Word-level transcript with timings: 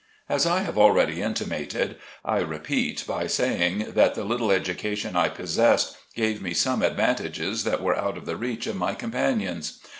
As 0.27 0.47
I 0.47 0.61
have 0.63 0.79
already 0.79 1.17
intima 1.17 1.69
ted, 1.69 1.95
I 2.25 2.39
repeat, 2.39 3.03
by 3.05 3.27
saying, 3.27 3.91
that 3.93 4.15
the 4.15 4.23
little 4.23 4.49
education 4.51 5.15
I 5.15 5.29
possessed 5.29 5.95
gave 6.15 6.41
me 6.41 6.55
some 6.55 6.81
advantages 6.81 7.63
that 7.65 7.83
were 7.83 7.95
out 7.95 8.17
of 8.17 8.25
the 8.25 8.35
reach 8.35 8.65
of 8.65 8.75
my 8.75 8.95
companions. 8.95 9.79